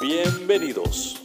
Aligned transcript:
Bienvenidos. 0.00 1.22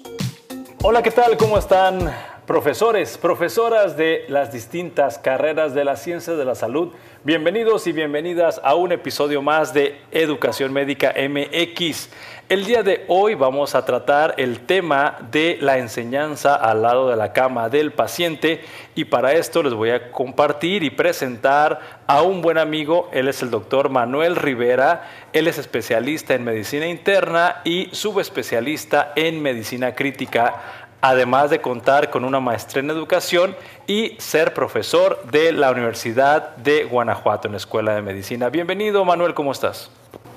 Hola, 0.81 1.03
¿qué 1.03 1.11
tal? 1.11 1.35
¿Cómo 1.35 1.57
están? 1.57 2.09
Profesores, 2.47 3.19
profesoras 3.19 3.95
de 3.95 4.25
las 4.27 4.51
distintas 4.51 5.19
carreras 5.19 5.75
de 5.75 5.85
la 5.85 5.95
ciencia 5.95 6.33
de 6.33 6.43
la 6.43 6.55
salud, 6.55 6.89
bienvenidos 7.23 7.85
y 7.85 7.91
bienvenidas 7.91 8.59
a 8.63 8.73
un 8.73 8.91
episodio 8.91 9.43
más 9.43 9.75
de 9.75 10.01
Educación 10.11 10.73
Médica 10.73 11.13
MX. 11.15 12.09
El 12.49 12.65
día 12.65 12.81
de 12.81 13.05
hoy 13.07 13.35
vamos 13.35 13.75
a 13.75 13.85
tratar 13.85 14.33
el 14.37 14.61
tema 14.65 15.19
de 15.31 15.59
la 15.61 15.77
enseñanza 15.77 16.55
al 16.55 16.81
lado 16.81 17.09
de 17.09 17.15
la 17.15 17.31
cama 17.31 17.69
del 17.69 17.93
paciente 17.93 18.61
y 18.95 19.05
para 19.05 19.33
esto 19.33 19.61
les 19.61 19.73
voy 19.73 19.91
a 19.91 20.11
compartir 20.11 20.83
y 20.83 20.89
presentar 20.89 22.01
a 22.07 22.23
un 22.23 22.41
buen 22.41 22.57
amigo, 22.57 23.07
él 23.13 23.29
es 23.29 23.41
el 23.41 23.51
doctor 23.51 23.89
Manuel 23.89 24.35
Rivera, 24.35 25.09
él 25.31 25.47
es 25.47 25.59
especialista 25.59 26.33
en 26.33 26.43
medicina 26.43 26.87
interna 26.87 27.61
y 27.63 27.87
subespecialista 27.93 29.13
en 29.15 29.41
medicina 29.41 29.95
crítica 29.95 30.80
además 31.01 31.49
de 31.49 31.61
contar 31.61 32.09
con 32.09 32.23
una 32.23 32.39
maestría 32.39 32.81
en 32.81 32.89
educación 32.91 33.55
y 33.87 34.15
ser 34.19 34.53
profesor 34.53 35.21
de 35.31 35.51
la 35.51 35.71
Universidad 35.71 36.55
de 36.57 36.85
Guanajuato 36.85 37.47
en 37.47 37.53
la 37.53 37.57
Escuela 37.57 37.95
de 37.95 38.01
Medicina. 38.01 38.49
Bienvenido, 38.49 39.03
Manuel, 39.03 39.33
¿cómo 39.33 39.51
estás? 39.51 39.89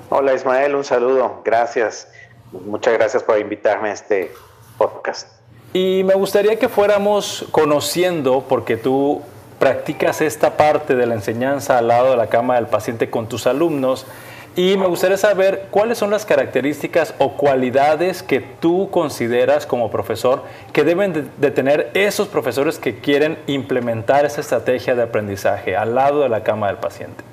Hola, 0.08 0.34
Ismael, 0.34 0.74
un 0.74 0.84
saludo. 0.84 1.42
Gracias. 1.44 2.08
Muchas 2.52 2.94
gracias 2.94 3.22
por 3.22 3.38
invitarme 3.38 3.90
a 3.90 3.92
este 3.92 4.32
podcast. 4.78 5.28
Y 5.72 6.02
me 6.04 6.14
gustaría 6.14 6.56
que 6.56 6.68
fuéramos 6.68 7.46
conociendo, 7.50 8.44
porque 8.48 8.76
tú 8.76 9.22
practicas 9.58 10.20
esta 10.20 10.56
parte 10.56 10.94
de 10.94 11.06
la 11.06 11.14
enseñanza 11.14 11.78
al 11.78 11.88
lado 11.88 12.10
de 12.12 12.16
la 12.16 12.28
cama 12.28 12.56
del 12.56 12.66
paciente 12.66 13.10
con 13.10 13.28
tus 13.28 13.46
alumnos, 13.46 14.06
y 14.56 14.76
me 14.76 14.86
gustaría 14.86 15.16
saber 15.16 15.66
cuáles 15.70 15.98
son 15.98 16.10
las 16.10 16.24
características 16.24 17.14
o 17.18 17.36
cualidades 17.36 18.22
que 18.22 18.40
tú 18.40 18.88
consideras 18.90 19.66
como 19.66 19.90
profesor 19.90 20.44
que 20.72 20.84
deben 20.84 21.30
de, 21.36 21.50
tener 21.50 21.90
esos 21.94 22.28
profesores 22.28 22.78
que 22.78 23.00
quieren 23.00 23.36
implementar 23.46 24.24
esa 24.24 24.40
estrategia 24.40 24.94
de 24.94 25.02
aprendizaje 25.02 25.76
al 25.76 25.94
lado 25.96 26.22
de 26.22 26.28
la 26.28 26.44
cama 26.44 26.68
del 26.68 26.76
paciente. 26.76 27.24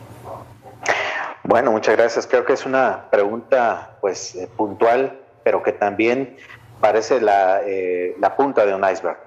Bueno, 1.44 1.72
muchas 1.72 1.96
gracias. 1.96 2.26
Creo 2.26 2.44
que 2.44 2.54
es 2.54 2.66
una 2.66 3.10
pregunta 3.12 3.98
pues 4.02 4.36
eh, 4.36 4.50
puntual, 4.58 5.20
pero 5.44 5.62
que 5.62 5.74
también 5.74 6.38
parece 6.80 7.22
la, 7.22 7.62
eh, 7.64 8.16
punta 8.36 8.66
de 8.66 8.74
un 8.74 8.84
iceberg. 8.90 9.18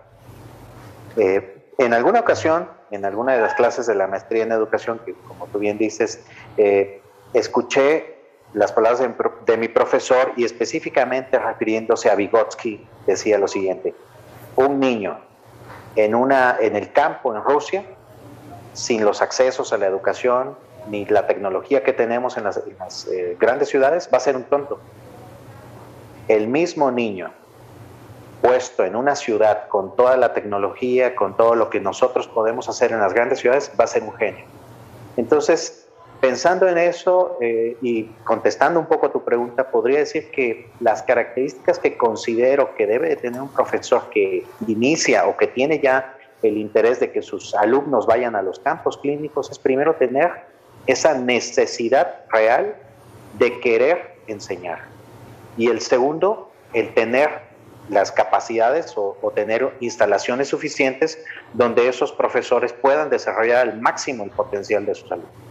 Eh, 1.16 1.58
en 1.78 1.92
alguna 1.92 2.20
ocasión, 2.20 2.68
en 2.90 3.04
alguna 3.04 3.34
de 3.34 3.40
las 3.40 3.54
clases 3.54 3.86
de 3.86 3.94
la 3.94 4.08
maestría 4.08 4.42
en 4.42 4.52
educación, 4.52 5.00
que 5.04 5.14
como 5.28 5.46
tú 5.46 5.58
bien 5.58 5.78
dices, 5.78 6.24
escuché 7.34 8.14
las 8.54 8.72
palabras 8.72 9.00
de, 9.46 9.56
mi 9.56 9.68
profesor 9.68 10.32
y 10.36 10.44
específicamente 10.44 11.38
refiriéndose 11.38 12.08
a 12.08 12.14
Vygotsky, 12.14 12.86
decía 13.06 13.36
lo 13.36 13.48
siguiente, 13.48 13.94
un 14.56 14.78
niño 14.78 15.18
en, 15.96 16.14
una, 16.14 16.56
en 16.60 16.76
el 16.76 16.92
campo 16.92 17.34
en 17.34 17.42
Rusia, 17.42 17.84
sin 18.72 19.04
los 19.04 19.22
accesos 19.22 19.72
a 19.72 19.78
la 19.78 19.86
educación 19.86 20.56
ni 20.88 21.04
la 21.06 21.26
tecnología 21.26 21.82
que 21.82 21.92
tenemos 21.92 22.36
en 22.36 22.44
las, 22.44 22.58
eh, 23.08 23.36
grandes 23.40 23.68
ciudades, 23.68 24.08
va 24.12 24.18
a 24.18 24.20
ser 24.20 24.36
un 24.36 24.44
tonto. 24.44 24.78
El 26.28 26.48
mismo 26.48 26.90
niño 26.90 27.32
puesto 28.40 28.84
en 28.84 28.94
una 28.94 29.16
ciudad 29.16 29.68
con 29.68 29.96
toda 29.96 30.16
la 30.16 30.34
tecnología, 30.34 31.16
con 31.16 31.36
todo 31.36 31.54
lo 31.54 31.70
que 31.70 31.80
nosotros 31.80 32.28
podemos 32.28 32.68
hacer 32.68 32.92
en 32.92 33.00
las 33.00 33.14
grandes 33.14 33.40
ciudades, 33.40 33.72
va 33.78 33.84
a 33.84 33.86
ser 33.86 34.02
un 34.02 34.12
genio. 34.12 34.44
Entonces, 35.16 35.83
Pensando 36.24 36.66
en 36.66 36.78
eso 36.78 37.36
eh, 37.42 37.76
y 37.82 38.04
contestando 38.24 38.80
un 38.80 38.86
poco 38.86 39.08
a 39.08 39.12
tu 39.12 39.22
pregunta, 39.22 39.70
podría 39.70 39.98
decir 39.98 40.30
que 40.30 40.70
las 40.80 41.02
características 41.02 41.78
que 41.78 41.98
considero 41.98 42.74
que 42.76 42.86
debe 42.86 43.14
tener 43.16 43.42
un 43.42 43.50
profesor 43.50 44.08
que 44.08 44.42
inicia 44.66 45.26
o 45.26 45.36
que 45.36 45.48
tiene 45.48 45.80
ya 45.80 46.16
el 46.42 46.56
interés 46.56 46.98
de 46.98 47.12
que 47.12 47.20
sus 47.20 47.54
alumnos 47.54 48.06
vayan 48.06 48.36
a 48.36 48.40
los 48.40 48.58
campos 48.58 48.96
clínicos 48.96 49.50
es 49.50 49.58
primero 49.58 49.96
tener 49.96 50.30
esa 50.86 51.12
necesidad 51.12 52.20
real 52.32 52.74
de 53.38 53.60
querer 53.60 54.14
enseñar. 54.26 54.78
Y 55.58 55.68
el 55.68 55.82
segundo, 55.82 56.50
el 56.72 56.94
tener 56.94 57.28
las 57.90 58.10
capacidades 58.10 58.96
o, 58.96 59.18
o, 59.20 59.30
tener 59.32 59.74
instalaciones 59.80 60.48
suficientes 60.48 61.22
donde 61.52 61.86
esos 61.86 62.12
profesores 62.12 62.72
puedan 62.72 63.10
desarrollar 63.10 63.68
al 63.68 63.78
máximo 63.78 64.24
el 64.24 64.30
potencial 64.30 64.86
de 64.86 64.94
sus 64.94 65.12
alumnos. 65.12 65.43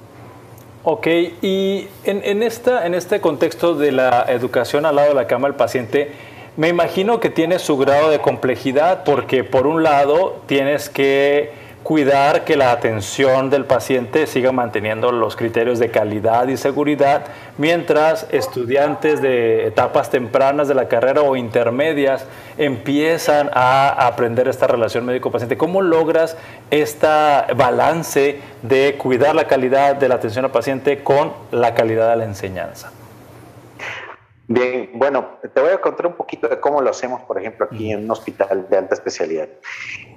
Ok, 0.86 1.08
y 1.42 1.88
en, 2.04 2.44
esta, 2.44 2.86
en 2.86 2.94
este 2.94 3.22
contexto 3.22 3.74
de 3.74 3.94
la 3.94 4.26
educación 4.28 4.86
al 4.86 4.98
lado 4.98 5.10
de 5.10 5.16
la 5.16 5.28
cama 5.28 5.48
del 5.48 5.56
paciente, 5.56 6.12
me 6.58 6.68
imagino 6.68 7.22
que 7.22 7.30
tiene 7.30 7.58
su 7.60 7.78
grado 7.78 8.10
de 8.10 8.20
complejidad 8.20 9.06
porque 9.06 9.46
por 9.46 9.66
un 9.66 9.82
lado 9.82 10.42
tienes 10.46 10.90
que 10.90 11.52
cuidar 11.84 12.46
que 12.46 12.56
la 12.56 12.72
atención 12.72 13.50
del 13.50 13.66
paciente 13.66 14.26
siga 14.26 14.52
manteniendo 14.52 15.12
los 15.12 15.36
criterios 15.36 15.80
de 15.80 15.92
calidad 15.92 16.48
y 16.48 16.56
seguridad, 16.56 17.26
mientras 17.58 18.26
estudiantes 18.32 19.22
de 19.22 19.68
etapas 19.68 20.10
tempranas 20.10 20.70
de 20.70 20.76
la 20.76 20.88
carrera 20.88 21.22
o 21.22 21.36
intermedias 21.36 22.26
empiezan 22.58 23.50
a 23.54 24.08
aprender 24.08 24.48
esta 24.48 24.66
relación 24.66 25.06
médico-paciente. 25.06 25.58
¿Cómo 25.58 25.82
logras 25.82 26.38
este 26.72 27.08
balance 27.56 28.40
de 28.62 28.96
cuidar 28.98 29.36
la 29.36 29.48
calidad 29.48 29.96
de 29.96 30.08
la 30.08 30.16
atención 30.16 30.46
al 30.46 30.52
paciente 30.52 31.04
con 31.04 31.34
la 31.52 31.76
calidad 31.76 32.12
de 32.12 32.16
la 32.16 32.26
enseñanza? 32.26 32.92
Bien, 34.46 34.90
bueno, 34.94 35.40
te 35.54 35.62
voy 35.62 35.72
a 35.72 35.80
contar 35.80 36.06
un 36.08 36.14
poquito 36.14 36.50
de 36.50 36.60
cómo 36.60 36.82
lo 36.82 36.90
hacemos, 36.90 37.22
por 37.22 37.40
ejemplo, 37.40 37.66
aquí 37.66 37.92
en 37.92 38.04
un 38.04 38.12
hospital 38.12 38.68
de 38.70 38.78
alta 38.78 38.94
especialidad. 38.94 39.48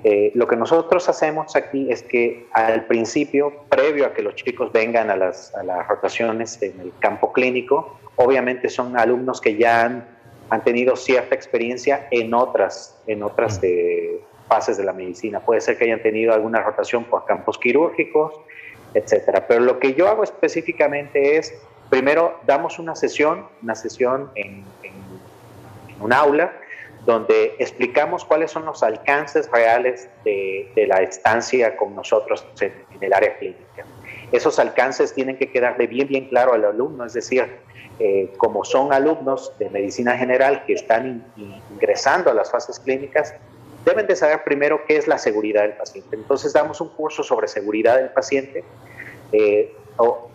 Eh, 0.08 0.30
lo 0.34 0.46
que 0.46 0.54
nosotros 0.54 1.08
hacemos 1.08 1.56
aquí 1.56 1.90
es 1.90 2.04
que 2.04 2.46
al 2.52 2.86
principio, 2.86 3.64
previo 3.68 4.06
a 4.06 4.14
que 4.14 4.22
los 4.22 4.36
chicos 4.36 4.70
vengan 4.70 5.10
a 5.10 5.16
las, 5.16 5.52
rotaciones 5.88 6.62
en 6.62 6.78
el 6.80 6.92
campo 7.00 7.32
clínico, 7.32 7.98
obviamente 8.14 8.68
son 8.68 8.96
alumnos 8.96 9.40
que 9.40 9.56
ya 9.56 9.84
han, 9.84 10.16
tenido 10.64 10.94
cierta 10.94 11.34
experiencia 11.34 12.06
en 12.12 12.32
otras, 12.32 12.96
en 13.08 13.24
otras 13.24 13.58
eh, 13.64 14.20
fases 14.48 14.76
de 14.76 14.84
la 14.84 14.92
medicina. 14.92 15.40
Puede 15.40 15.60
ser 15.60 15.76
que 15.76 15.84
hayan 15.84 16.00
tenido 16.00 16.32
alguna 16.32 16.62
rotación 16.62 17.02
por 17.02 17.24
campos 17.24 17.58
quirúrgicos, 17.58 18.32
etcétera. 18.94 19.44
Pero 19.48 19.62
lo 19.62 19.80
que 19.80 19.94
yo 19.94 20.08
hago 20.08 20.22
específicamente 20.22 21.36
es 21.36 21.52
Primero, 21.88 22.40
damos 22.46 22.78
una 22.78 22.96
sesión, 22.96 23.46
una 23.62 23.74
sesión 23.74 24.30
en, 24.34 24.64
un 26.00 26.12
aula, 26.12 26.52
donde 27.06 27.54
explicamos 27.60 28.24
cuáles 28.24 28.50
son 28.50 28.66
los 28.66 28.82
alcances 28.82 29.48
reales 29.50 30.08
de, 30.24 30.86
la 30.88 31.02
estancia 31.02 31.76
con 31.76 31.94
nosotros 31.94 32.44
en, 32.60 32.72
el 33.00 33.12
área 33.12 33.38
clínica. 33.38 33.86
Esos 34.32 34.58
alcances 34.58 35.14
tienen 35.14 35.38
que 35.38 35.50
quedarle 35.50 35.86
bien, 35.86 36.08
bien 36.08 36.28
claro 36.28 36.52
al 36.52 36.64
alumno, 36.64 37.04
es 37.04 37.12
decir, 37.12 37.46
eh, 38.00 38.32
como 38.36 38.64
son 38.64 38.92
alumnos 38.92 39.52
de 39.58 39.70
medicina 39.70 40.18
general 40.18 40.64
que 40.66 40.74
están 40.74 41.24
ingresando 41.70 42.30
a 42.30 42.34
las 42.34 42.50
fases 42.50 42.80
clínicas, 42.80 43.34
deben 43.84 44.08
de 44.08 44.16
saber 44.16 44.42
primero 44.42 44.84
qué 44.86 44.96
es 44.96 45.06
la 45.06 45.16
seguridad 45.16 45.62
del 45.62 45.74
paciente. 45.74 46.16
Entonces 46.16 46.52
damos 46.52 46.80
un 46.80 46.88
curso 46.88 47.22
sobre 47.22 47.46
seguridad 47.46 47.98
del 47.98 48.10
paciente. 48.10 48.64
Eh, 49.30 49.72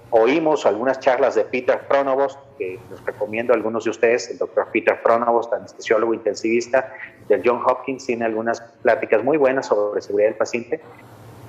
oímos 0.10 0.66
algunas 0.66 1.02
charlas 1.02 1.36
de 1.36 1.44
Peter 1.44 1.86
Pronovost, 1.86 2.40
que 2.62 2.80
les 2.92 3.04
recomiendo 3.04 3.54
a 3.54 3.56
algunos 3.56 3.86
de 3.86 3.90
ustedes, 3.90 4.30
el 4.30 4.38
doctor 4.38 4.68
Peter 4.72 5.02
Pronovost, 5.02 5.52
anestesiólogo 5.52 6.14
intensivista 6.14 6.94
del 7.28 7.42
John 7.44 7.60
Hopkins, 7.66 8.06
tiene 8.06 8.26
algunas 8.26 8.62
pláticas 8.84 9.24
muy 9.24 9.38
buenas 9.38 9.66
sobre 9.66 10.00
seguridad 10.00 10.30
del 10.30 10.38
paciente. 10.38 10.80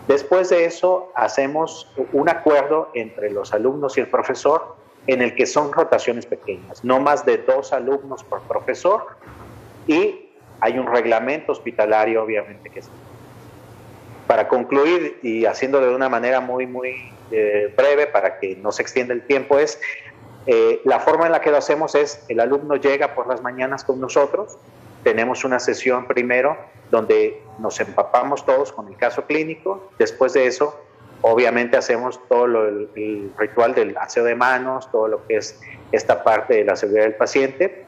Después 0.09 0.49
de 0.49 0.65
eso, 0.65 1.13
hacemos 1.15 1.93
un 2.15 2.31
acuerdo 2.31 2.89
entre 2.95 3.31
los 3.31 3.53
alumnos 3.53 3.99
y 3.99 4.01
el 4.01 4.07
profesor 4.07 4.75
en 5.07 5.21
el 5.21 5.35
que 5.35 5.45
son 5.45 5.71
rotaciones 5.71 6.25
pequeñas, 6.25 6.83
no 6.83 6.99
más 6.99 7.27
de 7.27 7.37
dos 7.37 7.75
alumnos 7.75 8.25
por 8.25 8.41
profesor 8.43 9.09
y 9.87 10.31
hay 10.61 10.79
un 10.79 10.87
reglamento 10.87 11.53
hospitalario, 11.53 12.23
obviamente, 12.23 12.71
que 12.71 12.79
es 12.79 12.89
para 14.27 14.49
concluir 14.49 15.19
y 15.23 15.45
haciéndolo 15.45 15.89
de 15.89 15.95
una 15.95 16.09
manera 16.09 16.41
muy, 16.41 16.67
muy 16.67 17.13
eh, 17.33 17.71
breve 17.77 18.07
para 18.07 18.39
que 18.39 18.57
no 18.57 18.73
se 18.73 18.81
extienda 18.81 19.13
el 19.13 19.27
tiempo, 19.27 19.59
es 19.59 19.79
Eh, 20.47 20.81
la 20.85 21.01
forma 21.01 21.27
en 21.27 21.33
la 21.33 21.41
que 21.41 21.51
lo 21.51 21.57
hacemos 21.57 21.95
es, 21.95 22.25
el 22.29 22.41
alumno 22.41 22.77
llega 22.77 23.15
por 23.15 23.27
las 23.27 23.43
mañanas 23.43 23.85
con 23.85 24.01
nosotros, 24.01 24.57
tenemos 25.05 25.45
una 25.45 25.59
sesión 25.59 26.07
primero 26.07 26.57
donde 26.91 27.43
nos 27.59 27.81
empapamos 27.81 28.45
todos 28.45 28.73
con 28.73 28.89
el 28.89 28.97
caso 28.97 29.25
clínico, 29.25 29.91
después 29.99 30.33
de 30.33 30.47
eso, 30.47 30.79
obviamente 31.23 31.77
hacemos 31.77 32.21
todo 32.29 32.45
el, 32.45 33.33
ritual 33.39 33.75
del 33.75 33.97
aseo 33.97 34.25
de 34.25 34.35
manos, 34.35 34.91
todo 34.91 35.09
lo 35.09 35.27
que 35.27 35.37
es 35.37 35.59
esta 35.93 36.23
parte 36.23 36.55
de 36.55 36.65
la 36.65 36.77
seguridad 36.77 37.05
del 37.05 37.15
paciente 37.15 37.87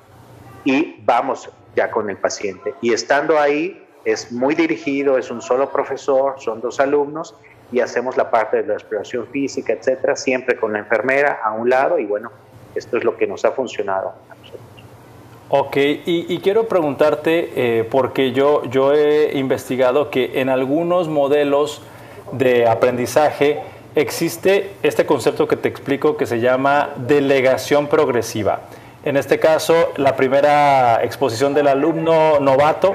y 0.64 1.02
vamos 1.04 1.50
ya 1.76 1.90
con 1.90 2.08
el 2.08 2.16
paciente. 2.16 2.74
Y 2.80 2.92
estando 2.92 3.38
ahí 3.38 3.84
es 4.04 4.32
muy 4.32 4.54
dirigido, 4.54 5.18
es 5.18 5.30
un 5.30 5.42
solo 5.42 5.70
profesor, 5.70 6.36
son 6.38 6.60
dos 6.60 6.80
alumnos 6.80 7.34
y 7.74 7.80
hacemos 7.80 8.16
la 8.16 8.30
parte 8.30 8.62
de 8.62 8.68
la 8.68 8.74
exploración 8.74 9.26
física, 9.26 9.72
etcétera, 9.72 10.14
siempre 10.14 10.56
con 10.56 10.72
la 10.72 10.78
enfermera 10.78 11.40
a 11.44 11.52
un 11.52 11.68
lado 11.68 11.98
y 11.98 12.06
bueno, 12.06 12.30
esto 12.72 12.96
es 12.96 13.02
lo 13.02 13.16
que 13.16 13.26
nos 13.26 13.44
ha 13.44 13.50
funcionado 13.50 14.14
a 14.30 14.34
nosotros. 14.36 14.62
Ok, 15.48 15.76
y, 16.06 16.38
quiero 16.38 16.68
preguntarte, 16.68 17.50
eh, 17.56 17.84
porque 17.84 18.30
yo, 18.30 18.64
yo 18.66 18.92
he 18.92 19.36
investigado 19.36 20.08
que 20.08 20.40
en 20.40 20.48
algunos 20.48 21.08
modelos 21.08 21.82
de 22.30 22.68
aprendizaje 22.68 23.60
existe 23.96 24.70
este 24.84 25.04
concepto 25.04 25.48
que 25.48 25.56
te 25.56 25.68
explico 25.68 26.16
que 26.16 26.26
se 26.26 26.38
llama 26.38 26.90
delegación 26.96 27.88
progresiva. 27.88 28.60
En 29.04 29.16
este 29.16 29.40
caso, 29.40 29.92
la 29.96 30.14
primera 30.14 31.02
exposición 31.02 31.54
del 31.54 31.66
alumno 31.66 32.38
novato 32.38 32.94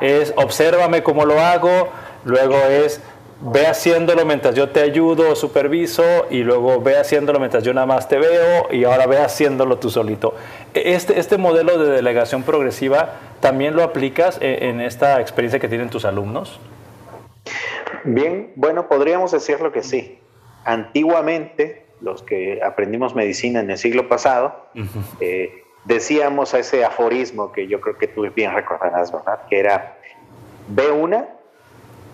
es 0.00 0.32
obsérvame 0.36 1.02
cómo 1.02 1.24
lo 1.24 1.40
hago, 1.40 1.88
luego 2.24 2.56
es 2.56 3.00
ve 3.40 3.66
haciéndolo 3.66 4.26
mientras 4.26 4.54
yo 4.54 4.68
te 4.68 4.80
ayudo, 4.80 5.34
superviso, 5.34 6.26
y 6.30 6.42
luego 6.42 6.80
ve 6.80 6.98
haciéndolo 6.98 7.38
mientras 7.38 7.64
yo 7.64 7.72
nada 7.72 7.86
más 7.86 8.08
te 8.08 8.18
veo, 8.18 8.68
y 8.70 8.84
ahora 8.84 9.06
ve 9.06 9.18
haciéndolo 9.18 9.78
tú 9.78 9.90
solito. 9.90 10.34
Este, 10.74 11.18
este 11.18 11.38
modelo 11.38 11.78
de 11.78 11.90
delegación 11.90 12.42
progresiva, 12.42 13.14
¿también 13.40 13.74
lo 13.74 13.82
aplicas 13.82 14.38
en, 14.40 14.80
esta 14.80 15.20
experiencia 15.20 15.58
que 15.58 15.68
tienen 15.68 15.90
tus 15.90 16.04
alumnos? 16.04 16.60
Bien, 18.04 18.52
bueno, 18.56 18.88
podríamos 18.88 19.32
decirlo 19.32 19.72
que 19.72 19.82
sí. 19.82 20.18
Antiguamente, 20.64 21.86
los 22.00 22.22
que 22.22 22.60
aprendimos 22.62 23.14
medicina 23.14 23.60
en 23.60 23.70
el 23.70 23.78
siglo 23.78 24.08
pasado, 24.08 24.66
eh, 25.20 25.64
decíamos 25.84 26.52
a 26.52 26.58
ese 26.58 26.84
aforismo 26.84 27.52
que 27.52 27.66
yo 27.66 27.80
creo 27.80 27.96
que 27.96 28.06
tú 28.06 28.30
bien 28.34 28.54
recordarás, 28.54 29.10
¿verdad? 29.12 29.40
Que 29.48 29.58
era, 29.58 29.98
ve 30.68 30.90
una, 30.90 31.28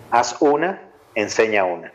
haz 0.09 0.37
una 0.39 0.86
enseña 1.17 1.65
una. 1.65 1.91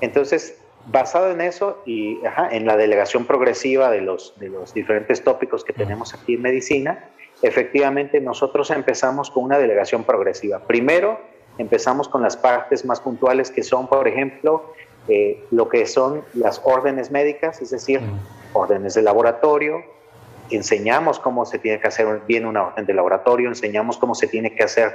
Entonces, 0.00 0.58
basado 0.86 1.30
en 1.30 1.40
eso 1.40 1.82
y 1.86 2.18
en 2.50 2.66
la 2.66 2.76
delegación 2.76 3.24
progresiva 3.24 3.90
de 3.90 4.00
los, 4.00 4.38
de 4.38 4.48
los 4.48 4.74
diferentes 4.74 5.22
tópicos 5.22 5.64
que 5.64 5.72
tenemos 5.72 6.14
aquí 6.14 6.34
en 6.34 6.42
medicina, 6.42 7.08
efectivamente 7.42 8.20
nosotros 8.20 8.70
empezamos 8.70 9.30
con 9.30 9.44
una 9.44 9.58
delegación 9.58 10.04
progresiva. 10.04 10.60
Primero, 10.60 11.20
empezamos 11.58 12.08
con 12.08 12.22
las 12.22 12.36
partes 12.36 12.84
más 12.84 13.00
puntuales 13.00 13.50
que 13.50 13.62
son, 13.62 13.88
por 13.88 14.08
ejemplo, 14.08 14.72
eh, 15.08 15.44
lo 15.50 15.68
que 15.68 15.86
son 15.86 16.22
las 16.34 16.60
órdenes 16.64 17.10
médicas, 17.10 17.62
es 17.62 17.70
decir, 17.70 18.00
órdenes 18.52 18.94
de 18.94 19.02
laboratorio, 19.02 19.82
enseñamos 20.50 21.18
cómo 21.18 21.44
se 21.44 21.58
tiene 21.58 21.80
que 21.80 21.88
hacer 21.88 22.22
bien 22.26 22.46
una 22.46 22.68
orden 22.68 22.86
de 22.86 22.94
laboratorio, 22.94 23.48
enseñamos 23.48 23.98
cómo 23.98 24.14
se 24.14 24.26
tiene 24.26 24.54
que 24.54 24.62
hacer 24.64 24.94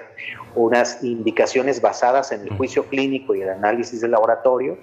unas 0.56 1.04
indicaciones 1.04 1.82
basadas 1.82 2.32
en 2.32 2.42
el 2.42 2.50
juicio 2.52 2.86
clínico 2.86 3.36
y 3.36 3.42
el 3.42 3.50
análisis 3.50 4.02
del 4.02 4.12
laboratorio. 4.12 4.78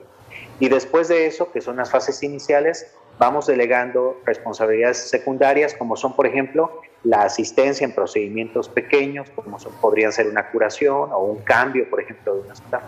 Y 0.61 0.69
después 0.69 1.09
de 1.09 1.27
eso, 1.27 1.51
que 1.53 1.61
son 1.61 1.77
las 1.77 1.91
fases 1.91 2.23
iniciales, 2.23 2.93
vamos 3.19 3.47
delegando 3.47 4.21
responsabilidades 4.25 4.99
secundarias, 5.09 5.75
como 5.75 5.97
son, 5.97 6.15
por 6.15 6.27
ejemplo, 6.27 6.81
la 7.05 7.23
asistencia 7.23 7.85
en 7.85 7.95
procedimientos 7.95 8.69
pequeños, 8.69 9.31
como 9.31 9.59
son, 9.59 9.73
podrían 9.81 10.13
ser 10.13 10.27
una 10.27 10.51
curación 10.51 11.13
o 11.13 11.19
un 11.19 11.43
cambio, 11.43 11.89
por 11.89 12.01
ejemplo, 12.01 12.35
de 12.35 12.41
una 12.43 12.55
soda 12.55 12.81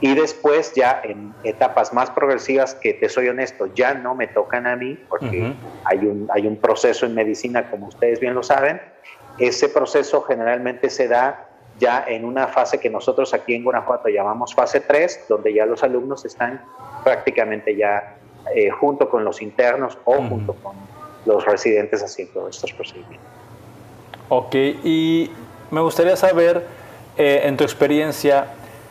y 0.00 0.14
después 0.14 0.72
ya 0.74 1.00
en 1.04 1.34
etapas 1.44 1.92
más 1.92 2.10
progresivas, 2.10 2.74
que 2.74 2.94
te 2.94 3.08
soy 3.08 3.28
honesto, 3.28 3.66
ya 3.74 3.94
no 3.94 4.14
me 4.14 4.26
tocan 4.26 4.66
a 4.66 4.74
mí, 4.74 4.98
porque 5.08 5.52
hay, 5.84 5.98
un, 5.98 6.28
hay 6.32 6.46
un 6.46 6.56
proceso 6.56 7.04
en 7.04 7.14
medicina, 7.14 7.70
como 7.70 7.88
ustedes 7.88 8.18
bien 8.18 8.34
lo 8.34 8.42
saben. 8.42 8.80
Ese 9.38 9.68
proceso 9.68 10.22
generalmente 10.22 10.88
se 10.88 11.06
da 11.06 11.48
ya 11.78 12.04
en 12.06 12.24
una 12.24 12.46
fase 12.46 12.78
que 12.78 12.88
nosotros 12.88 13.34
aquí 13.34 13.54
en 13.54 13.64
Guanajuato 13.64 14.08
llamamos 14.08 14.54
fase 14.54 14.80
3, 14.80 15.26
donde 15.28 15.52
ya 15.52 15.66
los 15.66 15.82
alumnos 15.82 16.24
están 16.24 16.62
prácticamente 17.04 17.76
ya 17.76 18.16
eh, 18.54 18.70
junto 18.70 19.08
con 19.10 19.24
los 19.24 19.42
internos 19.42 19.98
o 20.04 20.14
junto 20.14 20.54
con 20.54 20.76
los 21.26 21.44
residentes 21.44 22.02
haciendo 22.02 22.48
estos 22.48 22.72
procedimientos. 22.72 23.28
Ok, 24.30 24.54
y 24.54 25.30
me 25.70 25.80
gustaría 25.80 26.16
saber, 26.16 26.64
eh, 27.16 27.42
en 27.44 27.56
tu 27.56 27.64
experiencia, 27.64 28.46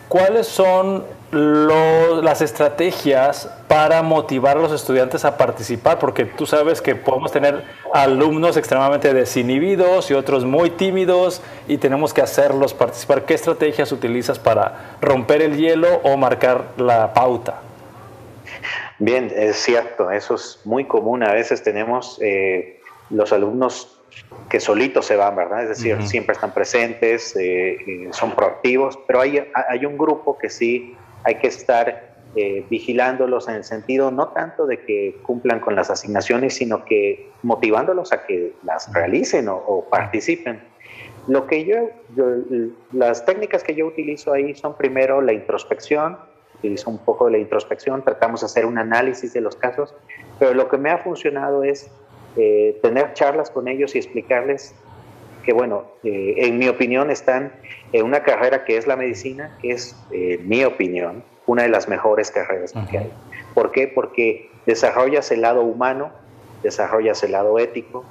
¿Cuáles 0.10 0.48
son 0.48 1.04
las 1.32 2.42
estrategias 2.42 3.48
para 3.68 4.02
motivar 4.02 4.58
a 4.58 4.60
los 4.60 4.72
estudiantes 4.72 5.24
a 5.24 5.38
participar? 5.38 6.00
Porque 6.00 6.26
tú 6.26 6.48
sabes 6.48 6.82
que 6.82 6.96
podemos 6.96 7.32
tener 7.32 7.64
alumnos 7.94 8.58
extremadamente 8.58 9.14
desinhibidos 9.14 10.10
y 10.10 10.16
otros 10.16 10.46
muy 10.46 10.72
tímidos 10.72 11.44
y 11.68 11.78
tenemos 11.78 12.12
que 12.12 12.24
hacerlos 12.24 12.74
participar. 12.74 13.26
¿Qué 13.26 13.36
estrategias 13.36 13.92
utilizas 13.92 14.40
para 14.40 14.96
romper 15.00 15.44
el 15.44 15.58
hielo 15.58 16.02
o 16.04 16.18
marcar 16.18 16.64
la 16.78 17.14
pauta? 17.14 17.62
Bien, 18.98 19.32
es 19.36 19.58
cierto, 19.58 20.10
eso 20.10 20.34
es 20.34 20.60
muy 20.66 20.86
común. 20.86 21.22
A 21.22 21.34
veces 21.34 21.62
tenemos 21.62 22.18
eh, 22.20 22.82
los 23.12 23.32
alumnos 23.32 23.99
que 24.50 24.60
solitos 24.60 25.06
se 25.06 25.16
van, 25.16 25.36
¿verdad? 25.36 25.64
Es 25.64 25.70
decir, 25.70 26.02
siempre 26.08 26.34
están 26.34 26.54
presentes, 26.54 27.36
eh, 27.36 28.10
son 28.12 28.32
proactivos, 28.32 28.98
pero 29.08 29.22
hay, 29.22 29.44
hay 29.54 29.86
un 29.86 29.98
grupo 29.98 30.38
que 30.38 30.50
sí 30.50 30.96
hay 31.24 31.36
que 31.36 31.48
estar 31.48 32.10
eh, 32.36 32.64
vigilándolos 32.70 33.48
en 33.50 33.56
el 33.56 33.64
sentido 33.64 34.12
no 34.12 34.28
tanto 34.30 34.68
de 34.68 34.82
que 34.82 35.18
cumplan 35.24 35.60
con 35.60 35.76
las 35.76 35.90
asignaciones, 35.90 36.54
sino 36.54 36.86
que 36.86 37.32
motivándolos 37.42 38.14
a 38.14 38.24
que 38.26 38.54
las 38.64 38.94
realicen 38.94 39.48
o, 39.50 39.86
participen. 39.90 40.62
Lo 41.28 41.48
que 41.48 41.66
yo, 41.66 41.90
las 42.92 43.26
técnicas 43.26 43.64
que 43.64 43.74
yo 43.74 43.88
utilizo 43.88 44.32
ahí 44.32 44.54
son 44.54 44.78
primero 44.78 45.22
la 45.22 45.34
introspección, 45.34 46.18
utilizo 46.60 46.92
un 46.92 47.00
poco 47.00 47.26
de 47.26 47.32
la 47.32 47.38
introspección, 47.40 48.04
tratamos 48.04 48.42
de 48.42 48.46
hacer 48.46 48.66
un 48.66 48.78
análisis 48.78 49.34
de 49.34 49.42
los 49.42 49.56
casos, 49.56 49.96
pero 50.38 50.54
lo 50.54 50.70
que 50.70 50.78
me 50.78 50.92
ha 50.92 51.00
funcionado 51.00 51.64
es 51.64 51.90
eh, 52.38 52.78
tener 52.82 53.14
charlas 53.14 53.50
con 53.50 53.68
ellos 53.68 53.96
y 53.96 53.98
explicarles 53.98 54.76
que, 55.44 55.54
bueno, 55.54 55.86
eh, 56.04 56.36
en 56.38 56.58
mi 56.58 56.68
opinión 56.68 57.10
están 57.10 57.54
en 57.94 58.06
una 58.06 58.24
carrera 58.24 58.66
que 58.66 58.78
es 58.78 58.88
la 58.88 58.96
medicina, 58.96 59.58
que 59.62 59.72
es, 59.72 59.96
en 60.12 60.48
mi 60.48 60.64
opinión, 60.64 61.24
una 61.48 61.64
de 61.64 61.70
las 61.70 61.88
mejores 61.88 62.30
carreras 62.30 62.74
que 62.90 62.98
hay. 62.98 63.12
¿Por 63.54 63.72
qué? 63.72 63.88
Porque 63.88 64.50
desarrollas 64.66 65.32
el 65.32 65.42
lado 65.42 65.64
humano, 65.64 66.12
desarrollas 66.62 67.24
el 67.24 67.32
lado 67.32 67.58
ético, 67.58 68.06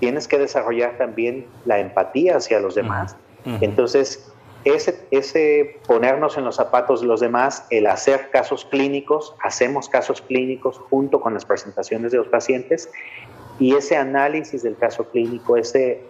tienes 0.00 0.28
que 0.28 0.38
desarrollar 0.38 0.96
también 0.96 1.46
la 1.64 1.78
empatía 1.78 2.36
hacia 2.36 2.60
los 2.60 2.74
demás. 2.74 3.16
Entonces, 3.60 4.32
ese, 4.64 5.06
ese, 5.10 5.78
ponernos 5.86 6.36
en 6.36 6.44
los 6.44 6.56
zapatos 6.56 7.00
de 7.00 7.06
los 7.06 7.20
demás, 7.20 7.66
el 7.70 7.86
hacer 7.86 8.30
casos 8.30 8.64
clínicos, 8.64 9.34
hacemos 9.42 9.88
casos 9.88 10.20
clínicos 10.20 10.78
junto 10.90 11.20
con 11.20 11.34
las 11.34 11.44
presentaciones 11.44 12.12
de 12.12 12.18
los 12.18 12.28
pacientes 12.28 12.90
y 13.58 13.74
ese 13.74 13.96
análisis 13.96 14.62
del 14.62 14.76
caso 14.76 15.04
clínico, 15.04 15.56
ese, 15.56 16.02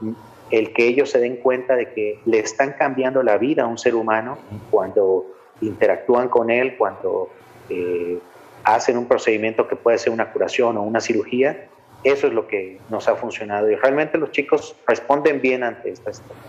el 0.51 0.73
que 0.73 0.87
ellos 0.87 1.11
se 1.11 1.19
den 1.19 1.37
cuenta 1.37 1.77
de 1.77 1.93
que 1.93 2.21
le 2.25 2.39
están 2.39 2.75
cambiando 2.79 3.23
la 3.23 3.39
vida 3.39 3.65
a 3.65 3.67
un 3.67 3.79
ser 3.79 3.95
humano 3.95 4.39
cuando 4.71 5.27
interactúan 5.61 6.29
con 6.29 6.51
él, 6.51 6.77
cuando 6.77 7.31
eh, 7.71 8.19
hacen 8.65 8.99
un 8.99 9.07
procedimiento 9.07 9.67
que 9.67 9.77
puede 9.77 9.99
ser 9.99 10.13
una 10.13 10.31
curación 10.33 10.77
o 10.77 10.83
una 10.83 11.01
cirugía, 11.01 11.69
eso 12.05 12.27
es 12.27 12.33
lo 12.33 12.47
que 12.47 12.79
nos 12.91 13.09
ha 13.09 13.17
funcionado 13.17 13.71
y 13.71 13.75
realmente 13.75 14.19
los 14.19 14.31
chicos 14.31 14.77
responden 14.87 15.41
bien 15.41 15.65
ante 15.65 15.91
esta 15.91 16.13
situación. 16.13 16.47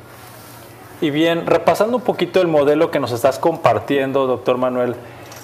Y 1.02 1.12
bien, 1.12 1.48
repasando 1.48 1.98
un 1.98 2.04
poquito 2.04 2.42
el 2.42 2.48
modelo 2.48 2.92
que 2.92 3.00
nos 3.00 3.14
estás 3.14 3.40
compartiendo, 3.40 4.28
doctor 4.28 4.58
Manuel, 4.58 4.96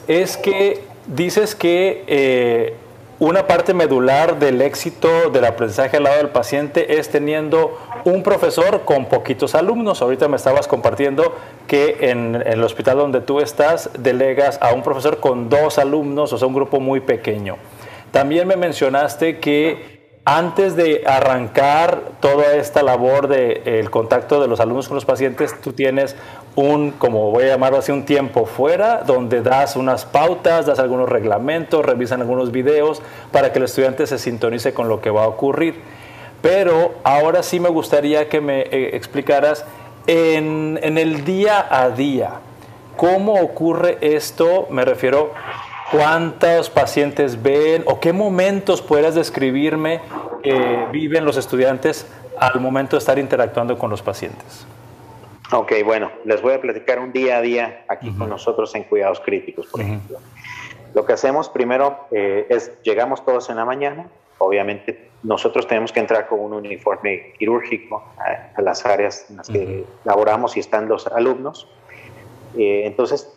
es 0.08 0.36
que 0.36 0.82
dices 1.08 1.56
que 1.56 2.04
eh, 2.08 2.76
una 3.20 3.48
parte 3.48 3.74
medular 3.74 4.40
del 4.40 4.62
éxito 4.62 5.30
del 5.30 5.46
aprendizaje 5.46 5.98
al 5.98 6.04
lado 6.04 6.18
del 6.18 6.30
paciente 6.30 6.98
es 7.00 7.10
teniendo 7.10 7.80
un 8.04 8.24
profesor 8.24 8.82
con 8.84 9.06
poquitos 9.06 9.56
alumnos. 9.56 10.02
Ahorita 10.02 10.28
me 10.28 10.36
estabas 10.36 10.68
compartiendo 10.68 11.34
que 11.66 12.10
en, 12.10 12.36
el 12.36 12.62
hospital 12.62 12.98
donde 12.98 13.22
tú 13.22 13.40
estás 13.40 13.90
delegas 13.98 14.60
a 14.62 14.74
un 14.74 14.84
profesor 14.84 15.22
con 15.22 15.48
dos 15.48 15.80
alumnos, 15.80 16.34
o 16.34 16.38
sea, 16.38 16.48
un 16.48 16.54
grupo 16.54 16.82
muy 16.82 17.00
pequeño. 17.00 17.56
También 18.12 18.48
me 18.50 18.58
mencionaste 18.58 19.40
que 19.40 19.96
antes 20.26 20.76
de 20.76 21.04
arrancar 21.06 22.02
toda 22.20 22.56
esta 22.56 22.84
labor 22.84 23.28
del 23.28 23.90
contacto 23.92 24.42
de 24.42 24.48
los 24.48 24.60
alumnos 24.60 24.88
con 24.88 24.96
los 24.96 25.06
pacientes, 25.06 25.62
tú 25.62 25.72
tienes 25.72 26.16
un, 26.56 26.92
como 26.92 27.32
voy 27.32 27.44
a 27.44 27.48
llamarlo 27.48 27.80
así, 27.80 27.92
un 27.92 28.06
tiempo 28.06 28.46
fuera, 28.46 29.04
donde 29.04 29.42
das 29.42 29.76
unas 29.76 30.06
pautas, 30.06 30.66
das 30.66 30.80
algunos 30.80 31.10
reglamentos, 31.10 31.86
revisan 31.86 32.22
algunos 32.22 32.52
videos 32.52 33.02
para 33.32 33.52
que 33.52 33.60
el 33.60 33.66
estudiante 33.66 34.08
se 34.08 34.18
sintonice 34.18 34.74
con 34.74 34.88
lo 34.88 35.02
que 35.02 35.10
va 35.10 35.26
a 35.26 35.28
ocurrir. 35.28 35.82
Pero 36.42 36.94
ahora 37.04 37.44
sí 37.44 37.60
me 37.60 37.70
gustaría 37.70 38.30
que 38.30 38.40
me 38.40 38.62
eh, 38.62 38.96
explicaras 38.96 39.66
en, 40.08 40.80
en, 40.82 40.98
el 40.98 41.26
día 41.26 41.66
a 41.70 41.90
día, 41.90 42.34
¿cómo 42.96 43.34
ocurre 43.34 43.98
esto? 44.02 44.68
Me 44.70 44.86
refiero, 44.86 45.34
¿cuántos 45.92 46.70
pacientes 46.70 47.42
ven 47.42 47.84
o 47.88 48.00
qué 48.00 48.14
momentos 48.14 48.82
puedas 48.82 49.16
describirme 49.16 50.02
que 50.44 50.86
viven 50.92 51.26
los 51.26 51.38
estudiantes 51.38 52.06
al 52.40 52.60
momento 52.62 52.96
de 52.96 53.00
estar 53.00 53.18
interactuando 53.18 53.78
con 53.78 53.90
los 53.90 54.04
pacientes? 54.04 54.68
Ok, 55.56 55.72
bueno, 55.86 56.12
les 56.26 56.42
voy 56.42 56.54
a 56.54 56.60
platicar 56.60 57.00
un 57.00 57.14
día 57.14 57.38
a 57.38 57.42
día 57.42 57.86
aquí 57.88 58.12
con 58.12 58.30
nosotros 58.30 58.76
en 58.76 58.84
cuidados 58.84 59.22
críticos, 59.22 59.68
por 59.68 59.80
ejemplo. 59.80 60.20
Lo 60.94 61.06
que 61.06 61.14
hacemos 61.14 61.48
primero 61.48 62.08
eh, 62.12 62.46
es, 62.50 62.74
llegamos 62.84 63.24
todos 63.24 63.50
en 63.50 63.56
la 63.56 63.64
mañana, 63.64 64.08
obviamente 64.38 65.10
nosotros 65.24 65.66
tenemos 65.66 65.94
que 65.94 66.02
entrar 66.02 66.28
con 66.28 66.40
un 66.40 66.54
uniforme 66.54 67.34
quirúrgico 67.40 68.04
a, 68.18 68.62
las 68.62 68.86
áreas 68.86 69.26
en 69.30 69.38
las 69.38 69.48
que 69.48 69.86
laboramos 70.04 70.58
y 70.58 70.60
están 70.60 70.90
los 70.90 71.08
alumnos. 71.08 71.68
Eh, 72.58 72.84
entonces, 72.86 73.34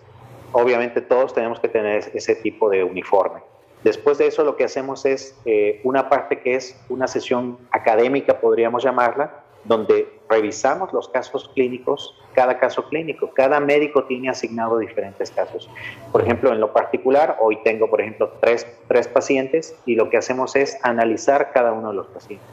obviamente 0.52 1.00
todos 1.00 1.32
tenemos 1.32 1.60
que 1.60 1.68
tener 1.68 2.10
ese 2.14 2.34
tipo 2.34 2.68
de 2.68 2.82
uniforme. 2.82 3.40
Después 3.84 4.18
de 4.18 4.26
eso 4.26 4.42
lo 4.42 4.56
que 4.56 4.64
hacemos 4.64 5.06
es 5.06 5.36
eh, 5.44 5.80
una 5.84 6.08
parte 6.08 6.40
que 6.40 6.56
es 6.56 6.78
una 6.88 7.06
sesión 7.06 7.58
académica, 7.70 8.40
podríamos 8.40 8.82
llamarla, 8.82 9.44
donde 9.64 10.18
revisamos 10.28 10.92
los 10.92 11.08
casos 11.08 11.50
clínicos, 11.54 12.14
cada 12.34 12.58
caso 12.58 12.84
clínico. 12.84 13.30
Cada 13.34 13.60
médico 13.60 14.04
tiene 14.04 14.28
asignado 14.28 14.78
diferentes 14.78 15.30
casos. 15.30 15.68
Por 16.12 16.22
ejemplo, 16.22 16.52
en 16.52 16.60
lo 16.60 16.72
particular, 16.72 17.36
hoy 17.40 17.58
tengo, 17.64 17.88
por 17.88 18.00
ejemplo, 18.00 18.32
tres, 18.40 18.66
tres 18.86 19.08
pacientes 19.08 19.74
y 19.86 19.94
lo 19.94 20.10
que 20.10 20.16
hacemos 20.16 20.56
es 20.56 20.78
analizar 20.82 21.52
cada 21.52 21.72
uno 21.72 21.88
de 21.90 21.94
los 21.94 22.06
pacientes, 22.08 22.48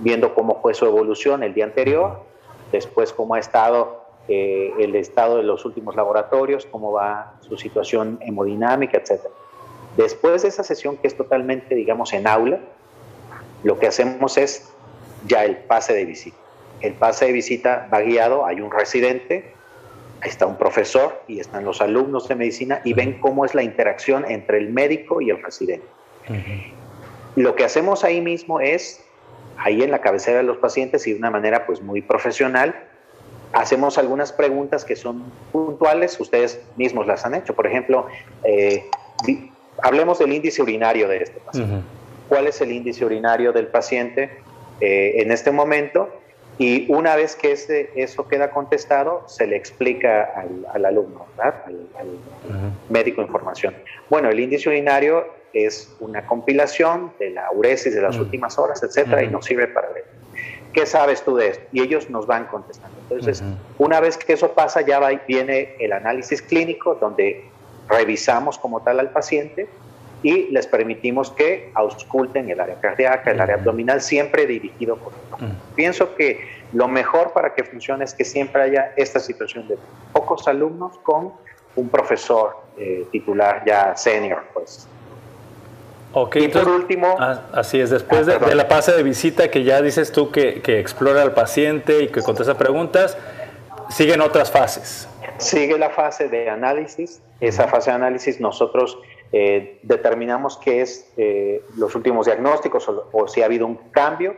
viendo 0.00 0.34
cómo 0.34 0.60
fue 0.60 0.74
su 0.74 0.86
evolución 0.86 1.42
el 1.42 1.54
día 1.54 1.64
anterior, 1.64 2.20
después 2.70 3.12
cómo 3.12 3.34
ha 3.34 3.38
estado 3.38 4.02
eh, 4.28 4.72
el 4.78 4.94
estado 4.94 5.38
de 5.38 5.42
los 5.42 5.64
últimos 5.64 5.96
laboratorios, 5.96 6.66
cómo 6.66 6.92
va 6.92 7.34
su 7.40 7.56
situación 7.56 8.18
hemodinámica, 8.20 8.98
etc. 8.98 9.20
Después 9.96 10.42
de 10.42 10.48
esa 10.48 10.62
sesión 10.62 10.96
que 10.96 11.06
es 11.08 11.16
totalmente, 11.16 11.74
digamos, 11.74 12.12
en 12.12 12.26
aula, 12.26 12.60
lo 13.64 13.78
que 13.78 13.86
hacemos 13.86 14.38
es 14.38 14.72
ya 15.26 15.44
el 15.44 15.56
pase 15.56 15.92
de 15.94 16.04
visita. 16.04 16.36
El 16.80 16.94
pase 16.94 17.26
de 17.26 17.32
visita 17.32 17.88
va 17.92 18.00
guiado, 18.00 18.44
hay 18.44 18.60
un 18.60 18.70
residente, 18.70 19.52
está 20.22 20.46
un 20.46 20.56
profesor 20.56 21.22
y 21.28 21.40
están 21.40 21.64
los 21.64 21.80
alumnos 21.80 22.28
de 22.28 22.34
medicina 22.34 22.80
y 22.84 22.92
ven 22.92 23.18
cómo 23.20 23.44
es 23.44 23.54
la 23.54 23.62
interacción 23.62 24.24
entre 24.28 24.58
el 24.58 24.70
médico 24.70 25.20
y 25.20 25.30
el 25.30 25.42
residente. 25.42 25.86
Lo 27.36 27.54
que 27.54 27.64
hacemos 27.64 28.04
ahí 28.04 28.20
mismo 28.20 28.60
es, 28.60 29.04
ahí 29.56 29.82
en 29.82 29.90
la 29.90 30.00
cabecera 30.00 30.38
de 30.38 30.44
los 30.44 30.58
pacientes 30.58 31.06
y 31.06 31.12
de 31.12 31.18
una 31.18 31.30
manera 31.30 31.66
pues 31.66 31.80
muy 31.80 32.02
profesional, 32.02 32.74
hacemos 33.52 33.98
algunas 33.98 34.32
preguntas 34.32 34.84
que 34.84 34.96
son 34.96 35.24
puntuales, 35.50 36.18
ustedes 36.20 36.60
mismos 36.76 37.06
las 37.06 37.24
han 37.24 37.34
hecho. 37.34 37.54
Por 37.54 37.66
ejemplo, 37.66 38.06
eh, 38.44 38.84
hablemos 39.82 40.18
del 40.18 40.32
índice 40.32 40.62
urinario 40.62 41.08
de 41.08 41.18
este 41.18 41.40
paciente. 41.40 41.82
¿Cuál 42.28 42.46
es 42.46 42.60
el 42.60 42.72
índice 42.72 43.04
urinario 43.04 43.52
del 43.52 43.66
paciente? 43.66 44.30
Eh, 44.80 45.22
en 45.22 45.30
este 45.30 45.50
momento 45.50 46.08
y 46.58 46.90
una 46.92 47.16
vez 47.16 47.34
que 47.34 47.52
ese, 47.52 47.90
eso 47.96 48.28
queda 48.28 48.50
contestado, 48.50 49.24
se 49.26 49.46
le 49.46 49.56
explica 49.56 50.32
al, 50.72 50.84
alumno, 50.84 51.26
al, 51.38 51.78
médico 52.88 53.22
información. 53.22 53.74
Bueno, 54.10 54.28
el 54.28 54.38
índice 54.38 54.68
urinario 54.68 55.26
es 55.52 55.94
una 56.00 56.26
compilación 56.26 57.12
de 57.18 57.30
la 57.30 57.50
uresis 57.52 57.94
de 57.94 58.02
las 58.02 58.16
últimas 58.18 58.58
horas, 58.58 58.82
etcétera, 58.82 59.22
y 59.22 59.28
nos 59.28 59.44
sirve 59.44 59.66
para 59.68 59.88
ver. 59.88 60.04
¿Qué 60.72 60.86
sabes 60.86 61.22
tú 61.22 61.36
de 61.36 61.48
esto? 61.48 61.64
Y 61.72 61.82
ellos 61.82 62.08
nos 62.08 62.26
van 62.26 62.46
contestando. 62.46 62.96
Entonces, 63.02 63.42
una 63.78 64.00
vez 64.00 64.16
que 64.16 64.34
eso 64.34 64.52
pasa, 64.52 64.80
ya 64.82 64.98
va, 64.98 65.10
viene 65.26 65.74
el 65.78 65.92
análisis 65.92 66.40
clínico, 66.40 66.94
donde 66.94 67.44
revisamos 67.88 68.58
como 68.58 68.80
tal 68.82 69.00
al 69.00 69.10
paciente 69.10 69.68
y 70.22 70.48
les 70.50 70.66
permitimos 70.66 71.30
que 71.30 71.70
ausculten 71.74 72.48
el 72.48 72.60
área 72.60 72.80
cardíaca, 72.80 73.30
el 73.32 73.40
área 73.40 73.56
abdominal, 73.56 74.00
siempre 74.00 74.46
dirigido 74.46 74.96
por 74.96 75.12
nosotros. 75.12 75.50
Pienso 75.74 76.14
que 76.14 76.62
lo 76.72 76.88
mejor 76.88 77.32
para 77.32 77.54
que 77.54 77.64
funcione 77.64 78.04
es 78.04 78.14
que 78.14 78.24
siempre 78.24 78.62
haya 78.62 78.92
esta 78.96 79.18
situación 79.18 79.66
de 79.68 79.76
pocos 80.12 80.46
alumnos 80.48 80.98
con 80.98 81.32
un 81.74 81.88
profesor 81.88 82.56
eh, 82.78 83.06
titular 83.10 83.62
ya 83.66 83.96
senior, 83.96 84.44
pues. 84.54 84.86
Ok, 86.14 86.36
y 86.36 86.48
por 86.48 86.68
último... 86.68 87.16
Ah, 87.18 87.42
así 87.52 87.80
es, 87.80 87.90
después 87.90 88.28
ah, 88.28 88.38
de, 88.38 88.54
la 88.54 88.66
fase 88.66 88.92
de 88.92 89.02
visita 89.02 89.50
que 89.50 89.64
ya 89.64 89.80
dices 89.80 90.12
tú 90.12 90.30
que, 90.30 90.60
que 90.60 90.78
explora 90.78 91.22
al 91.22 91.32
paciente 91.32 92.02
y 92.02 92.08
que 92.08 92.20
contesta 92.20 92.56
preguntas, 92.58 93.16
siguen 93.88 94.20
otras 94.20 94.50
fases. 94.50 95.08
Sigue 95.38 95.78
la 95.78 95.90
fase 95.90 96.28
de 96.28 96.50
análisis. 96.50 97.22
Esa 97.40 97.66
fase 97.66 97.90
de 97.90 97.96
análisis 97.96 98.40
nosotros 98.40 98.98
eh, 99.32 99.78
determinamos 99.82 100.58
qué 100.58 100.82
es 100.82 101.10
eh, 101.16 101.62
los 101.76 101.94
últimos 101.94 102.26
diagnósticos 102.26 102.86
o, 102.88 103.26
si 103.28 103.40
ha 103.40 103.46
habido 103.46 103.66
un 103.66 103.76
cambio, 103.90 104.34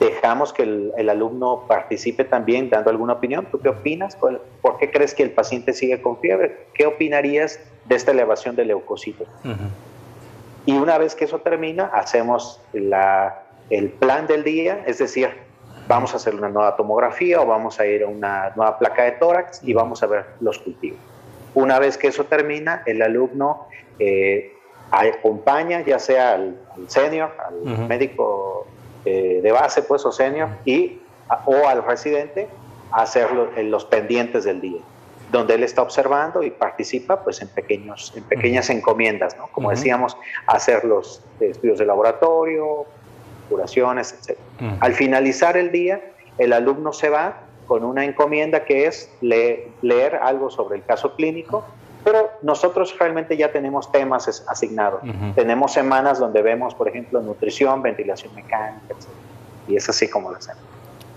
dejamos 0.00 0.52
que 0.52 0.64
el, 0.64 1.08
alumno 1.08 1.64
participe 1.68 2.24
también 2.24 2.68
dando 2.68 2.90
alguna 2.90 3.14
opinión. 3.14 3.46
¿Tú 3.50 3.60
qué 3.60 3.68
opinas? 3.68 4.16
¿Por, 4.16 4.40
qué 4.78 4.90
crees 4.90 5.14
que 5.14 5.22
el 5.22 5.30
paciente 5.30 5.72
sigue 5.72 6.02
con 6.02 6.18
fiebre? 6.18 6.66
¿Qué 6.74 6.86
opinarías 6.86 7.60
de 7.84 7.94
esta 7.94 8.10
elevación 8.10 8.56
de 8.56 8.64
leucocitos? 8.64 9.28
Y 10.66 10.76
una 10.76 10.98
vez 10.98 11.14
que 11.14 11.24
eso 11.24 11.38
termina, 11.38 11.86
hacemos 11.86 12.60
la, 12.72 13.42
el 13.70 13.88
plan 13.88 14.26
del 14.26 14.42
día, 14.42 14.82
es 14.86 14.98
decir, 14.98 15.30
vamos 15.86 16.12
a 16.12 16.16
hacer 16.16 16.34
una 16.34 16.48
nueva 16.48 16.76
tomografía 16.76 17.40
o 17.40 17.46
vamos 17.46 17.78
a 17.78 17.86
ir 17.86 18.02
a 18.02 18.08
una 18.08 18.52
nueva 18.56 18.78
placa 18.78 19.04
de 19.04 19.12
tórax 19.12 19.60
y 19.62 19.74
vamos 19.74 20.02
a 20.02 20.06
ver 20.06 20.26
los 20.40 20.58
cultivos. 20.58 20.98
Una 21.54 21.78
vez 21.78 21.96
que 21.96 22.08
eso 22.08 22.24
termina, 22.24 22.82
el 22.86 23.00
alumno 23.00 23.66
eh, 23.98 24.54
acompaña 24.90 25.84
ya 25.84 25.98
sea 25.98 26.34
al, 26.34 26.56
senior, 26.86 27.30
al 27.46 27.88
médico 27.88 28.66
eh, 29.04 29.40
de 29.42 29.52
base, 29.52 29.82
pues, 29.82 30.04
o 30.04 30.12
senior, 30.12 30.48
y, 30.64 31.00
o 31.44 31.68
al 31.68 31.84
residente 31.84 32.48
a 32.90 33.02
hacer 33.02 33.30
los 33.32 33.84
pendientes 33.84 34.44
del 34.44 34.60
día, 34.60 34.80
donde 35.30 35.54
él 35.54 35.62
está 35.62 35.82
observando 35.82 36.42
y 36.42 36.50
participa, 36.50 37.22
pues, 37.22 37.42
en, 37.42 37.48
pequeños, 37.48 38.12
en 38.16 38.24
pequeñas 38.24 38.70
encomiendas, 38.70 39.36
¿no? 39.36 39.48
Como 39.48 39.70
decíamos, 39.70 40.16
hacer 40.46 40.84
los 40.84 41.22
estudios 41.40 41.78
de 41.78 41.84
laboratorio, 41.84 42.86
curaciones, 43.50 44.14
etc. 44.14 44.38
Al 44.80 44.94
finalizar 44.94 45.56
el 45.56 45.70
día, 45.70 46.00
el 46.38 46.52
alumno 46.52 46.92
se 46.92 47.10
va 47.10 47.40
con 47.66 47.84
una 47.84 48.04
encomienda 48.04 48.64
que 48.64 48.86
es 48.86 49.10
leer 49.20 50.16
algo 50.22 50.50
sobre 50.50 50.76
el 50.76 50.84
caso 50.84 51.14
clínico 51.14 51.64
pero 52.10 52.30
nosotros 52.40 52.96
realmente 52.98 53.36
ya 53.36 53.52
tenemos 53.52 53.92
temas 53.92 54.42
asignados. 54.48 55.02
Tenemos 55.34 55.74
semanas 55.74 56.18
donde 56.18 56.40
vemos, 56.40 56.74
por 56.74 56.88
ejemplo, 56.88 57.20
nutrición, 57.20 57.82
ventilación 57.82 58.34
mecánica, 58.34 58.94
etc. 58.94 59.08
Y 59.68 59.76
es 59.76 59.86
así 59.90 60.08
como 60.08 60.30
lo 60.30 60.38
hacemos. 60.38 60.62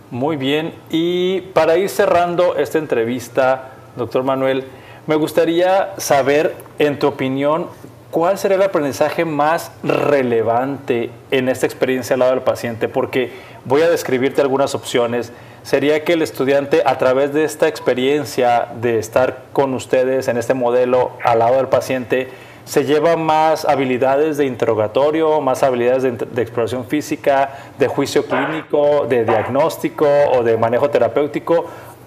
Muy 0.09 0.35
bien. 0.35 0.73
Y 0.89 1.39
para 1.53 1.77
ir 1.77 1.87
cerrando 1.87 2.57
esta 2.57 2.77
entrevista, 2.77 3.69
doctor 3.95 4.23
Manuel, 4.23 4.65
me 5.07 5.15
gustaría 5.15 5.93
saber, 5.95 6.55
en 6.77 6.99
tu 6.99 7.07
opinión, 7.07 7.67
¿cuál 8.11 8.37
será 8.37 8.55
el 8.55 8.61
aprendizaje 8.61 9.23
más 9.23 9.71
relevante 9.83 11.09
en 11.31 11.47
esta 11.47 11.67
experiencia 11.67 12.15
al 12.15 12.19
lado 12.19 12.31
del 12.31 12.41
paciente? 12.41 12.89
Porque 12.89 13.31
voy 13.63 13.81
a 13.83 13.89
describirte 13.89 14.41
algunas 14.41 14.75
opciones 14.75 15.31
sería 15.63 16.03
que 16.03 16.13
el 16.13 16.21
estudiante 16.21 16.81
a 16.85 16.97
través 16.97 17.33
de 17.33 17.43
esta 17.43 17.67
experiencia 17.67 18.67
de 18.81 18.99
estar 18.99 19.43
con 19.53 19.73
ustedes 19.73 20.27
en 20.27 20.37
este 20.37 20.53
modelo 20.53 21.11
al 21.23 21.39
lado 21.39 21.57
del 21.57 21.67
paciente, 21.67 22.29
se 22.65 22.85
lleva 22.85 23.17
más 23.17 23.65
habilidades 23.65 24.37
de 24.37 24.45
interrogatorio, 24.45 25.41
más 25.41 25.63
habilidades 25.63 26.03
de, 26.03 26.41
exploración 26.41 26.85
física, 26.85 27.57
de 27.77 27.87
juicio 27.87 28.25
clínico, 28.25 29.07
de 29.07 29.25
diagnóstico 29.25 30.07
o 30.33 30.43
de 30.43 30.57
manejo 30.57 30.89
terapéutico, 30.89 31.65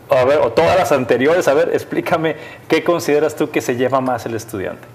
a 0.09 0.25
ver, 0.25 0.39
o 0.39 0.53
todas 0.53 0.77
las 0.79 0.93
anteriores. 0.93 1.49
A 1.49 1.55
ver, 1.55 1.71
explícame 1.73 2.37
qué 2.69 2.85
consideras 2.85 3.35
tú 3.35 3.51
que 3.51 3.61
se 3.61 3.77
lleva 3.77 4.01
más 4.01 4.27
el 4.27 4.35
estudiante. 4.35 4.87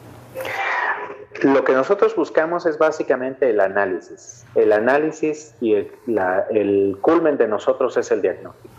Lo 1.44 1.64
que 1.64 1.74
nosotros 1.74 2.16
buscamos 2.16 2.66
es 2.66 2.78
básicamente 2.78 3.50
el 3.50 3.60
análisis. 3.60 4.46
El 4.56 4.72
análisis 4.72 5.56
y 5.62 5.74
el, 5.74 6.98
culmen 7.02 7.38
de 7.38 7.48
nosotros 7.48 7.98
es 7.98 8.12
el 8.12 8.22
diagnóstico. 8.22 8.74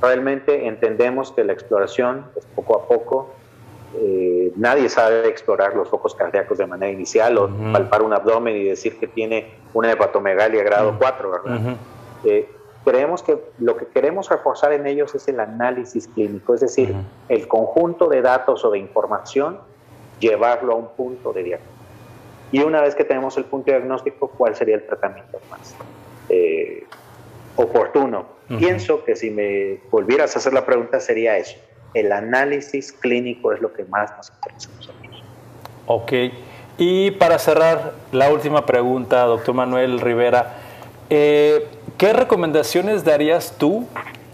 Realmente 0.00 0.66
entendemos 0.66 1.32
que 1.32 1.44
la 1.44 1.52
exploración 1.52 2.24
es 2.36 2.46
poco 2.46 2.76
a 2.76 2.88
poco. 2.88 3.34
Eh, 3.96 4.52
nadie 4.56 4.88
sabe 4.88 5.28
explorar 5.28 5.74
los 5.74 5.88
focos 5.88 6.14
cardíacos 6.14 6.58
de 6.58 6.66
manera 6.66 6.90
inicial 6.90 7.36
o 7.38 7.50
palpar 7.72 8.02
un 8.02 8.12
abdomen 8.12 8.56
y 8.56 8.64
decir 8.64 8.98
que 8.98 9.08
tiene 9.08 9.54
una 9.74 9.92
hepatomegalia 9.92 10.62
grado 10.62 10.96
4, 10.98 11.30
¿verdad? 11.30 11.76
Eh, 12.24 12.48
creemos 12.84 13.22
que 13.22 13.38
lo 13.58 13.76
que 13.76 13.86
queremos 13.86 14.28
reforzar 14.30 14.72
en 14.72 14.86
ellos 14.86 15.14
es 15.14 15.28
el 15.28 15.40
análisis 15.40 16.08
clínico, 16.08 16.54
es 16.54 16.60
decir, 16.60 16.94
el 17.28 17.46
conjunto 17.46 18.08
de 18.08 18.22
datos 18.22 18.64
o 18.64 18.70
de 18.70 18.78
información, 18.78 19.58
llevarlo 20.20 20.72
a 20.72 20.76
un 20.76 20.88
punto 20.88 21.32
de 21.32 21.42
diagnóstico. 21.42 21.77
Y 22.50 22.60
una 22.60 22.80
vez 22.80 22.94
que 22.94 23.04
tenemos 23.04 23.36
el 23.36 23.44
punto 23.44 23.70
diagnóstico, 23.70 24.28
¿cuál 24.28 24.56
sería 24.56 24.76
el 24.76 24.86
tratamiento 24.86 25.38
más 25.50 25.74
eh, 26.28 26.84
oportuno? 27.56 28.38
Pienso 28.58 29.04
que 29.04 29.14
si 29.14 29.30
me 29.30 29.80
volvieras 29.90 30.34
a 30.34 30.38
hacer 30.38 30.54
la 30.54 30.64
pregunta 30.64 31.00
sería 31.00 31.36
eso. 31.36 31.58
El 31.92 32.12
análisis 32.12 32.92
clínico 32.92 33.52
es 33.52 33.60
lo 33.60 33.74
que 33.74 33.84
más 33.84 34.16
nos 34.16 34.30
interesa 34.30 34.70
a 34.70 34.76
nosotros. 34.76 35.22
Ok. 35.86 36.12
Y 36.78 37.10
para 37.10 37.38
cerrar, 37.38 37.92
la 38.12 38.32
última 38.32 38.64
pregunta, 38.64 39.24
doctor 39.24 39.54
Manuel 39.54 40.00
Rivera. 40.00 40.54
Eh, 41.10 41.66
¿Qué 41.98 42.12
recomendaciones 42.14 43.04
darías 43.04 43.56
tú 43.58 43.86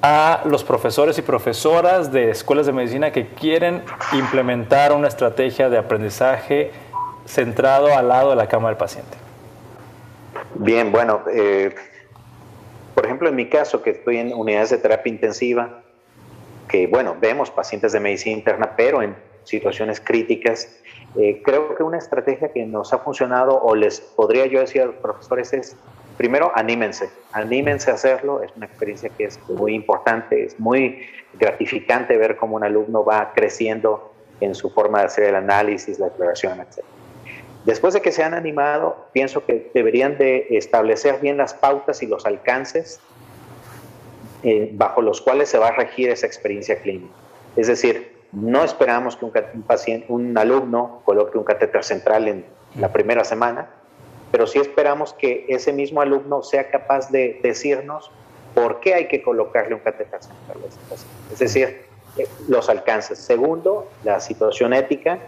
a 0.02 0.42
los 0.44 0.62
profesores 0.62 1.16
y 1.16 1.22
profesoras 1.22 2.12
de 2.12 2.30
escuelas 2.30 2.66
de 2.66 2.72
medicina 2.72 3.10
que 3.10 3.26
quieren 3.26 3.82
implementar 4.12 4.92
una 4.92 5.08
estrategia 5.08 5.70
de 5.70 5.78
aprendizaje 5.78 6.72
centrado 7.26 7.96
al 7.96 8.08
lado 8.08 8.30
de 8.30 8.36
la 8.36 8.48
cama 8.48 8.68
del 8.68 8.76
paciente? 8.76 9.16
Bien, 10.54 10.92
bueno, 10.92 11.22
eh, 11.32 11.74
por 12.94 13.06
ejemplo, 13.06 13.28
en 13.28 13.36
mi 13.36 13.48
caso, 13.48 13.82
que 13.82 13.90
estoy 13.90 14.18
en 14.18 14.32
unidades 14.32 14.70
de 14.70 14.78
terapia 14.78 15.12
intensiva, 15.12 15.82
que 16.68 16.86
bueno, 16.86 17.16
vemos 17.20 17.50
pacientes 17.50 17.92
de 17.92 18.00
medicina 18.00 18.36
interna, 18.36 18.74
pero 18.76 19.02
en 19.02 19.16
situaciones 19.44 20.00
críticas, 20.00 20.80
eh, 21.16 21.42
creo 21.44 21.74
que 21.74 21.82
una 21.82 21.98
estrategia 21.98 22.52
que 22.52 22.64
nos 22.66 22.92
ha 22.92 22.98
funcionado, 22.98 23.60
o 23.60 23.74
les 23.74 24.00
podría 24.00 24.46
yo 24.46 24.60
decir 24.60 24.82
a 24.82 24.86
los 24.86 24.96
profesores, 24.96 25.52
es 25.52 25.76
primero 26.16 26.52
anímense, 26.54 27.10
anímense 27.32 27.90
a 27.90 27.94
hacerlo, 27.94 28.42
es 28.42 28.52
una 28.56 28.66
experiencia 28.66 29.10
que 29.10 29.24
es 29.24 29.38
muy 29.48 29.74
importante, 29.74 30.44
es 30.44 30.58
muy 30.58 31.06
gratificante 31.34 32.16
ver 32.16 32.36
cómo 32.36 32.56
un 32.56 32.64
alumno 32.64 33.04
va 33.04 33.32
creciendo 33.34 34.12
en 34.40 34.54
su 34.54 34.70
forma 34.70 35.00
de 35.00 35.06
hacer 35.06 35.24
el 35.24 35.34
análisis, 35.34 35.98
la 35.98 36.06
declaración, 36.06 36.60
etc. 36.60 36.84
Después 37.64 37.94
de 37.94 38.02
que 38.02 38.12
se 38.12 38.22
han 38.22 38.34
animado, 38.34 39.06
pienso 39.12 39.44
que 39.44 39.70
deberían 39.72 40.18
de 40.18 40.46
establecer 40.50 41.20
bien 41.20 41.38
las 41.38 41.54
pautas 41.54 42.02
y 42.02 42.06
los 42.06 42.26
alcances 42.26 43.00
eh, 44.42 44.70
bajo 44.74 45.00
los 45.00 45.22
cuales 45.22 45.48
se 45.48 45.56
va 45.56 45.68
a 45.68 45.72
regir 45.72 46.10
esa 46.10 46.26
experiencia 46.26 46.76
clínica. 46.80 47.14
Es 47.56 47.66
decir, 47.66 48.14
no 48.32 48.62
esperamos 48.62 49.16
que 49.16 49.24
un, 49.24 49.62
paciente, 49.62 50.06
un 50.10 50.36
alumno 50.36 51.00
coloque 51.06 51.38
un 51.38 51.44
catéter 51.44 51.82
central 51.84 52.28
en 52.28 52.44
la 52.78 52.92
primera 52.92 53.24
semana, 53.24 53.70
pero 54.30 54.46
sí 54.46 54.58
esperamos 54.58 55.14
que 55.14 55.46
ese 55.48 55.72
mismo 55.72 56.02
alumno 56.02 56.42
sea 56.42 56.68
capaz 56.68 57.10
de 57.10 57.40
decirnos 57.42 58.10
por 58.54 58.80
qué 58.80 58.94
hay 58.94 59.08
que 59.08 59.22
colocarle 59.22 59.74
un 59.74 59.80
catéter 59.80 60.22
central 60.22 60.58
a 60.62 60.68
ese 60.68 60.80
paciente. 60.90 61.32
Es 61.32 61.38
decir, 61.38 61.82
eh, 62.18 62.28
los 62.48 62.68
alcances. 62.68 63.18
Segundo, 63.18 63.88
la 64.02 64.20
situación 64.20 64.74
ética, 64.74 65.20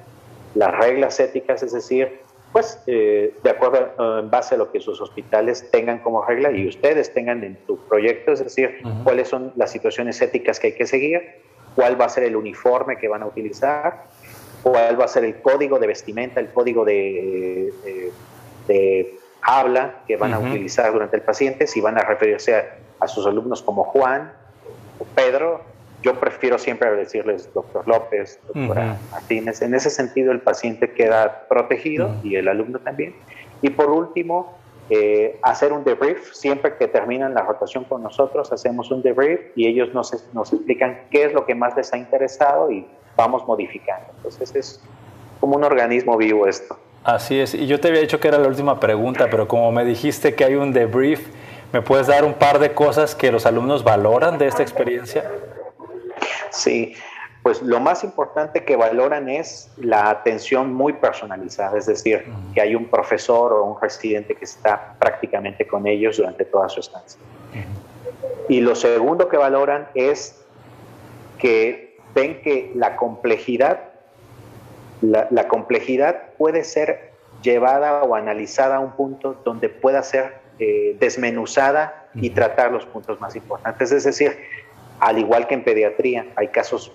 las 0.54 0.76
reglas 0.76 1.18
éticas, 1.20 1.62
es 1.62 1.72
decir, 1.72 2.25
pues 2.52 2.82
eh, 2.86 3.34
de 3.42 3.50
acuerdo 3.50 3.78
eh, 3.78 4.20
en 4.20 4.30
base 4.30 4.54
a 4.54 4.58
lo 4.58 4.70
que 4.70 4.80
sus 4.80 5.00
hospitales 5.00 5.70
tengan 5.70 5.98
como 5.98 6.24
regla 6.24 6.50
y 6.52 6.66
ustedes 6.66 7.12
tengan 7.12 7.44
en 7.44 7.56
tu 7.66 7.78
proyecto, 7.78 8.32
es 8.32 8.42
decir, 8.42 8.80
cuáles 9.04 9.28
son 9.28 9.52
las 9.56 9.70
situaciones 9.70 10.20
éticas 10.22 10.58
que 10.58 10.68
hay 10.68 10.72
que 10.74 10.86
seguir, 10.86 11.22
cuál 11.74 12.00
va 12.00 12.06
a 12.06 12.08
ser 12.08 12.24
el 12.24 12.36
uniforme 12.36 12.96
que 12.96 13.08
van 13.08 13.22
a 13.22 13.26
utilizar, 13.26 14.04
cuál 14.62 14.98
va 14.98 15.04
a 15.04 15.08
ser 15.08 15.24
el 15.24 15.40
código 15.40 15.78
de 15.78 15.86
vestimenta, 15.86 16.40
el 16.40 16.50
código 16.52 16.84
de, 16.84 17.72
habla 19.42 20.02
que 20.06 20.16
van 20.16 20.34
a 20.34 20.38
utilizar 20.38 20.92
durante 20.92 21.16
el 21.16 21.22
paciente, 21.22 21.66
si 21.66 21.80
van 21.80 21.98
a 21.98 22.02
referirse 22.02 22.54
a, 22.54 22.78
a 23.00 23.06
sus 23.06 23.26
alumnos 23.26 23.62
como 23.62 23.84
Juan 23.84 24.32
o 24.98 25.04
Pedro, 25.04 25.75
yo 26.06 26.14
prefiero 26.20 26.56
siempre 26.56 26.94
decirles 26.94 27.52
doctor 27.52 27.86
López, 27.88 28.38
doctora 28.46 28.96
Martínez. 29.10 29.60
En 29.60 29.74
ese 29.74 29.90
sentido, 29.90 30.30
el 30.30 30.40
paciente 30.40 30.92
queda 30.92 31.46
protegido 31.48 32.14
y 32.22 32.36
el 32.36 32.46
alumno 32.46 32.78
también. 32.78 33.16
Y 33.60 33.70
por 33.70 33.90
último, 33.90 34.56
eh, 34.88 35.40
hacer 35.42 35.72
un 35.72 35.82
debrief. 35.82 36.32
Siempre 36.32 36.76
que 36.76 36.86
terminan 36.86 37.34
la 37.34 37.42
rotación 37.42 37.82
con 37.82 38.04
nosotros, 38.04 38.52
hacemos 38.52 38.92
un 38.92 39.02
debrief 39.02 39.40
y 39.56 39.66
ellos 39.66 39.92
nos, 39.94 40.12
nos 40.32 40.52
explican 40.52 41.00
qué 41.10 41.24
es 41.24 41.32
lo 41.32 41.44
que 41.44 41.56
más 41.56 41.76
les 41.76 41.92
ha 41.92 41.98
interesado 41.98 42.70
y 42.70 42.86
vamos 43.16 43.44
modificando. 43.44 44.06
Entonces 44.18 44.54
es 44.54 44.80
como 45.40 45.56
un 45.56 45.64
organismo 45.64 46.16
vivo 46.16 46.46
esto. 46.46 46.78
Así 47.02 47.40
es. 47.40 47.52
Y 47.52 47.66
yo 47.66 47.80
te 47.80 47.88
había 47.88 48.00
dicho 48.00 48.20
que 48.20 48.28
era 48.28 48.38
la 48.38 48.46
última 48.46 48.78
pregunta, 48.78 49.26
pero 49.28 49.48
como 49.48 49.72
me 49.72 49.84
dijiste 49.84 50.36
que 50.36 50.44
hay 50.44 50.54
un 50.54 50.72
debrief, 50.72 51.26
¿me 51.72 51.82
puedes 51.82 52.06
dar 52.06 52.24
un 52.24 52.34
par 52.34 52.60
de 52.60 52.74
cosas 52.74 53.16
que 53.16 53.32
los 53.32 53.44
alumnos 53.44 53.82
valoran 53.82 54.38
de 54.38 54.46
esta 54.46 54.62
experiencia? 54.62 55.24
Sí, 56.56 56.94
pues 57.42 57.62
lo 57.62 57.78
más 57.78 58.02
importante 58.02 58.64
que 58.64 58.74
valoran 58.74 59.28
es 59.28 59.70
la 59.76 60.10
atención 60.10 60.74
muy 60.74 60.94
personalizada, 60.94 61.78
es 61.78 61.86
decir, 61.86 62.24
que 62.52 62.60
hay 62.60 62.74
un 62.74 62.86
profesor 62.86 63.52
o 63.52 63.64
un 63.64 63.80
residente 63.80 64.34
que 64.34 64.44
está 64.44 64.96
prácticamente 64.98 65.64
con 65.64 65.86
ellos 65.86 66.16
durante 66.16 66.44
toda 66.44 66.68
su 66.68 66.80
estancia. 66.80 67.20
Y 68.48 68.60
lo 68.60 68.74
segundo 68.74 69.28
que 69.28 69.36
valoran 69.36 69.86
es 69.94 70.44
que 71.38 71.98
ven 72.16 72.40
que 72.42 72.72
la 72.74 72.96
complejidad, 72.96 73.90
la, 75.02 75.46
complejidad 75.46 76.30
puede 76.38 76.64
ser 76.64 77.12
llevada 77.42 78.02
o 78.02 78.14
analizada 78.16 78.76
a 78.76 78.80
un 78.80 78.92
punto 78.92 79.40
donde 79.44 79.68
pueda 79.68 80.02
ser 80.02 80.38
eh, 80.58 80.96
desmenuzada 80.98 82.08
y 82.14 82.30
tratar 82.30 82.72
los 82.72 82.86
puntos 82.86 83.20
más 83.20 83.36
importantes. 83.36 83.92
Es 83.92 84.04
decir, 84.04 84.36
al 85.00 85.18
igual 85.18 85.46
que 85.46 85.54
en 85.54 85.64
pediatría, 85.64 86.26
hay 86.36 86.48
casos 86.48 86.92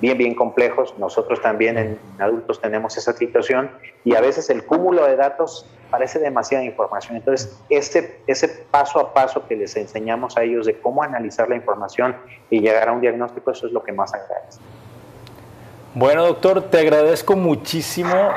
bien, 0.00 0.18
bien 0.18 0.34
complejos. 0.34 0.94
Nosotros 0.98 1.40
también 1.40 1.78
en, 1.78 1.98
adultos 2.18 2.60
tenemos 2.60 2.96
esa 2.96 3.12
situación 3.12 3.70
y 4.04 4.14
a 4.14 4.20
veces 4.20 4.50
el 4.50 4.64
cúmulo 4.64 5.06
de 5.06 5.16
datos 5.16 5.66
parece 5.90 6.18
demasiada 6.18 6.64
información. 6.64 7.16
Entonces, 7.16 7.58
ese, 7.68 8.20
ese 8.26 8.48
paso 8.48 8.98
a 8.98 9.14
paso 9.14 9.46
que 9.46 9.56
les 9.56 9.76
enseñamos 9.76 10.36
a 10.36 10.42
ellos 10.42 10.66
de 10.66 10.78
cómo 10.78 11.02
analizar 11.02 11.48
la 11.48 11.56
información 11.56 12.16
y 12.50 12.60
llegar 12.60 12.88
a 12.88 12.92
un 12.92 13.00
diagnóstico, 13.00 13.50
eso 13.50 13.66
es 13.66 13.72
lo 13.72 13.82
que 13.82 13.92
más 13.92 14.12
agradece. 14.14 14.60
Bueno, 15.96 16.24
doctor, 16.24 16.60
te 16.70 16.80
agradezco 16.80 17.36
muchísimo 17.36 18.30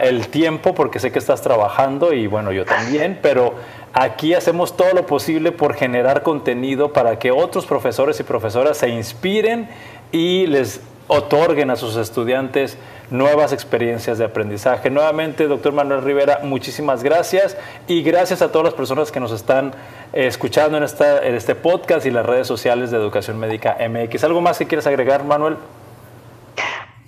el 0.00 0.28
tiempo 0.28 0.74
porque 0.74 0.98
sé 0.98 1.12
que 1.12 1.20
estás 1.20 1.42
trabajando 1.42 2.12
y 2.12 2.26
bueno, 2.26 2.50
yo 2.50 2.64
también, 2.64 3.20
pero 3.22 3.54
aquí 3.94 4.34
hacemos 4.34 4.76
todo 4.76 4.92
lo 4.92 5.06
posible 5.06 5.52
por 5.52 5.74
generar 5.74 6.22
contenido 6.22 6.92
para 6.92 7.18
que 7.18 7.30
otros 7.30 7.64
profesores 7.64 8.18
y 8.20 8.24
profesoras 8.24 8.76
se 8.76 8.88
inspiren 8.88 9.68
y 10.12 10.46
les 10.48 10.80
otorguen 11.06 11.70
a 11.70 11.76
sus 11.76 11.96
estudiantes 11.96 12.76
nuevas 13.10 13.52
experiencias 13.52 14.18
de 14.18 14.24
aprendizaje. 14.24 14.90
Nuevamente, 14.90 15.46
doctor 15.46 15.72
Manuel 15.72 16.02
Rivera, 16.02 16.40
muchísimas 16.42 17.02
gracias 17.02 17.56
y 17.86 18.02
gracias 18.02 18.42
a 18.42 18.50
todas 18.50 18.64
las 18.64 18.74
personas 18.74 19.12
que 19.12 19.20
nos 19.20 19.30
están 19.30 19.72
eh, 20.12 20.26
escuchando 20.26 20.76
en, 20.78 20.82
esta, 20.82 21.24
en 21.24 21.34
este 21.34 21.54
podcast 21.54 22.06
y 22.06 22.10
las 22.10 22.26
redes 22.26 22.46
sociales 22.46 22.90
de 22.90 22.96
Educación 22.96 23.38
Médica 23.38 23.76
MX. 23.88 24.24
¿Algo 24.24 24.40
más 24.40 24.58
que 24.58 24.66
quieres 24.66 24.86
agregar, 24.86 25.24
Manuel? 25.24 25.56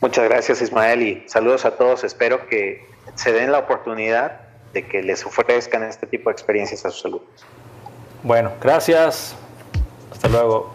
Muchas 0.00 0.28
gracias 0.28 0.60
Ismael 0.60 1.02
y 1.02 1.24
saludos 1.26 1.64
a 1.64 1.72
todos. 1.72 2.04
Espero 2.04 2.46
que 2.46 2.86
se 3.14 3.32
den 3.32 3.50
la 3.50 3.58
oportunidad 3.58 4.45
de 4.76 4.86
que 4.86 5.02
les 5.02 5.24
ofrezcan 5.24 5.82
este 5.84 6.06
tipo 6.06 6.28
de 6.28 6.34
experiencias 6.34 6.84
a 6.84 6.90
sus 6.90 7.06
alumnos. 7.06 7.46
Bueno, 8.22 8.52
gracias. 8.60 9.34
Hasta 10.12 10.28
luego. 10.28 10.70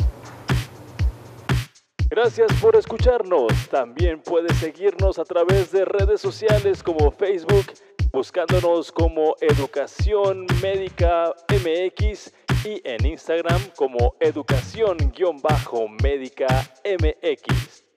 Gracias 2.10 2.52
por 2.60 2.76
escucharnos. 2.76 3.54
También 3.70 4.20
puedes 4.22 4.58
seguirnos 4.58 5.20
a 5.20 5.24
través 5.24 5.72
de 5.72 5.86
redes 5.86 6.20
sociales 6.20 6.82
como 6.82 7.12
Facebook, 7.12 7.68
buscándonos 8.12 8.92
como 8.92 9.36
Educación 9.40 10.48
Médica 10.64 11.36
MX 11.50 12.34
y 12.66 12.82
en 12.84 13.06
Instagram 13.06 13.62
como 13.76 14.16
Educación-Médica 14.20 16.48
MX. 16.84 17.90